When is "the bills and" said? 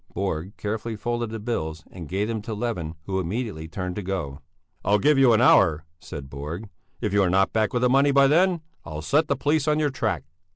1.29-2.09